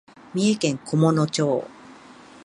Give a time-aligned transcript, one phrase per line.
[0.33, 1.63] 三重県菰野町